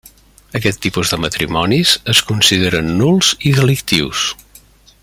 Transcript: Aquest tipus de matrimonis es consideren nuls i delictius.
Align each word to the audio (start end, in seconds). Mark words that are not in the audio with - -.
Aquest 0.59 0.79
tipus 0.85 1.11
de 1.15 1.19
matrimonis 1.25 1.93
es 2.15 2.23
consideren 2.31 2.91
nuls 3.03 3.31
i 3.51 3.53
delictius. 3.61 4.27